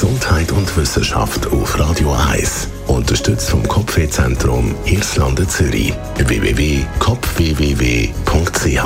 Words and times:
Gesundheit 0.00 0.50
und 0.52 0.74
Wissenschaft 0.78 1.46
auf 1.48 1.78
Radio 1.78 2.10
1. 2.10 2.68
Unterstützt 2.86 3.50
vom 3.50 3.68
Kopfwehzentrum 3.68 4.74
Irlande 4.86 5.46
Zürich. 5.46 5.92
www.kopfwww.ch 6.16 8.82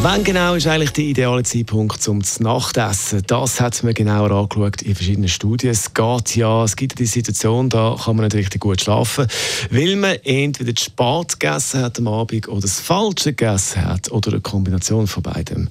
Wann 0.00 0.24
genau 0.24 0.54
ist 0.54 0.66
eigentlich 0.66 0.94
der 0.94 1.04
ideale 1.04 1.42
Zeitpunkt 1.42 2.00
zum 2.00 2.22
Nachtessen? 2.38 3.22
Das 3.26 3.60
hat 3.60 3.84
man 3.84 3.92
genauer 3.92 4.30
angeschaut 4.30 4.80
in 4.80 4.94
verschiedenen 4.94 5.28
Studien. 5.28 5.72
Es 5.72 5.92
geht 5.92 6.34
ja, 6.34 6.64
es 6.64 6.76
gibt 6.76 6.98
die 6.98 7.04
Situation, 7.04 7.68
da 7.68 7.98
kann 8.02 8.16
man 8.16 8.24
nicht 8.24 8.34
richtig 8.34 8.62
gut 8.62 8.80
schlafen, 8.80 9.26
weil 9.70 9.96
man 9.96 10.16
entweder 10.24 10.74
zu 10.74 10.84
spät 10.84 11.40
gegessen 11.40 11.82
hat 11.82 11.98
am 11.98 12.08
Abend 12.08 12.48
oder 12.48 12.62
das 12.62 12.80
Falsche 12.80 13.34
gegessen 13.34 13.84
hat 13.84 14.10
oder 14.10 14.30
eine 14.30 14.40
Kombination 14.40 15.08
von 15.08 15.24
beidem. 15.24 15.68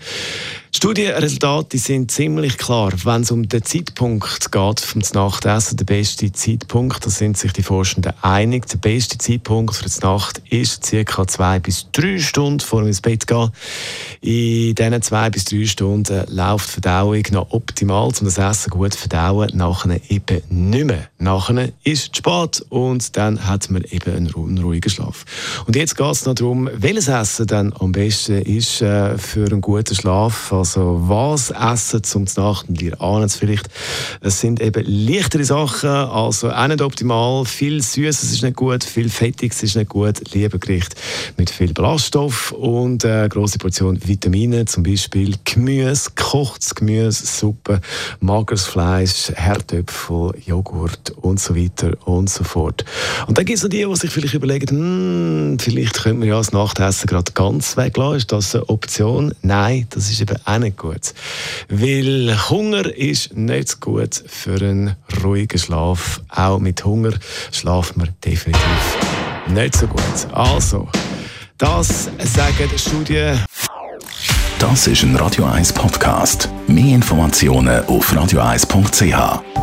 Studienresultate 0.84 1.78
sind 1.78 2.12
ziemlich 2.12 2.58
klar. 2.58 2.92
Wenn 3.06 3.22
es 3.22 3.32
um 3.32 3.48
den 3.48 3.64
Zeitpunkt 3.64 4.52
geht, 4.52 4.80
vom 4.82 5.02
Nachtessen, 5.14 5.78
der 5.78 5.86
beste 5.86 6.30
Zeitpunkt, 6.34 7.06
da 7.06 7.10
sind 7.10 7.38
sich 7.38 7.54
die 7.54 7.64
Forschenden 7.64 8.12
einig. 8.22 8.68
Der 8.68 8.80
beste 8.80 9.18
Zeitpunkt 9.18 9.78
für 9.78 9.88
die 9.88 10.06
Nacht 10.06 10.42
ist 10.50 10.92
ca. 10.92 11.26
zwei 11.26 11.60
bis 11.60 11.88
drei 11.94 12.20
Stunden 12.20 12.60
vor 12.60 12.82
dem 12.82 12.88
ins 12.88 13.00
Bett 13.00 13.28
gehen. 13.28 13.52
In 14.20 14.76
diesen 14.76 15.02
zwei 15.02 15.30
bis 15.30 15.46
drei 15.46 15.66
Stunden 15.66 16.26
läuft 16.28 16.68
die 16.68 16.82
Verdauung 16.82 17.24
noch 17.32 17.52
optimal, 17.52 18.08
um 18.08 18.26
das 18.26 18.38
Essen 18.38 18.70
gut 18.70 18.92
zu 18.92 19.00
verdauen. 19.00 19.52
Nachher 19.54 20.02
eben 20.10 20.42
nicht 20.50 20.86
mehr. 20.86 21.08
Nachher 21.18 21.70
ist 21.86 22.10
es 22.12 22.18
spät 22.18 22.62
und 22.68 23.16
dann 23.16 23.48
hat 23.48 23.70
man 23.70 23.86
eben 23.86 24.14
einen 24.14 24.34
unruhigen 24.34 24.92
Schlaf. 24.92 25.24
Und 25.66 25.78
jetzt 25.78 25.96
geht 25.96 26.12
es 26.12 26.26
noch 26.26 26.36
darum, 26.36 26.70
welches 26.74 27.08
Essen 27.08 27.48
dann 27.48 27.72
am 27.80 27.94
besten 27.94 28.42
ist 28.42 28.82
äh, 28.82 29.18
für 29.18 29.46
einen 29.46 29.62
guten 29.62 29.96
Schlaf 29.96 30.52
also 30.52 30.73
was 30.82 31.52
essen 31.52 32.04
zum 32.04 32.26
Nacht? 32.36 32.70
Und 32.70 32.82
ihr 32.82 33.00
ahnt 33.02 33.26
es 33.26 33.36
vielleicht, 33.36 33.70
es 34.22 34.40
sind 34.40 34.62
eben 34.62 34.84
leichtere 34.86 35.44
Sachen, 35.44 35.90
also 35.90 36.52
auch 36.52 36.68
nicht 36.68 36.82
optimal. 36.82 37.46
Viel 37.46 37.82
Süßes 37.82 38.32
ist 38.32 38.44
nicht 38.44 38.56
gut, 38.56 38.84
viel 38.84 39.10
Fettiges 39.10 39.64
ist 39.64 39.76
nicht 39.76 39.90
gut. 39.90 40.34
Lieber 40.34 40.58
Gericht 40.58 40.96
mit 41.38 41.50
viel 41.50 41.74
Ballaststoff 41.74 42.52
und 42.52 43.06
eine 43.06 43.30
große 43.30 43.58
Portion 43.58 44.00
Vitamine, 44.06 44.66
zum 44.66 44.84
Beispiel 44.84 45.36
Gemüse, 45.44 46.12
gekochtes 46.16 46.76
Gemüse, 46.76 47.26
Suppe, 47.26 47.82
mageres 48.20 48.66
Fleisch, 48.66 49.32
Herdöpfel, 49.34 50.34
Joghurt 50.46 51.12
und 51.22 51.40
so 51.40 51.56
weiter 51.56 51.92
und 52.06 52.30
so 52.30 52.44
fort. 52.44 52.86
Und 53.28 53.38
dann 53.38 53.46
gibt 53.46 53.58
es 53.58 53.64
noch 53.64 53.70
die, 53.70 53.86
die 53.86 53.96
sich 53.96 54.12
vielleicht 54.12 54.34
überlegen, 54.34 54.70
hm, 54.70 55.58
vielleicht 55.60 56.02
könnte 56.04 56.20
man 56.20 56.28
ja 56.28 56.38
das 56.38 56.52
Nachtessen 56.52 57.08
gerade 57.08 57.32
ganz 57.34 57.78
weglassen. 57.78 58.18
Ist 58.18 58.32
das 58.32 58.56
eine 58.56 58.70
Option? 58.70 59.34
Nein, 59.42 59.88
das 59.90 60.10
ist 60.10 60.22
eben 60.22 60.38
auch 60.54 60.60
nicht 60.60 60.78
gut. 60.78 61.14
Weil 61.70 62.38
Hunger 62.50 62.86
ist 62.96 63.36
nicht 63.36 63.80
gut 63.80 64.24
für 64.26 64.56
einen 64.56 64.96
ruhigen 65.24 65.58
Schlaf. 65.58 66.22
Auch 66.30 66.60
mit 66.60 66.84
Hunger 66.86 67.14
schlaft 67.52 67.98
man 67.98 68.10
definitiv 68.24 68.98
nicht 69.48 69.76
so 69.76 69.88
gut. 69.88 70.02
Also, 70.32 70.88
das 71.58 72.10
sagen 72.20 72.70
Studien. 72.78 73.44
Das 74.60 74.88
ist 74.88 75.04
ein 75.04 75.16
Radio 75.16 75.46
1 75.46 75.74
Podcast. 75.74 76.50
Mehr 76.68 76.96
Informationen 76.96 77.86
auf 77.86 78.14
radio1.ch. 78.14 79.63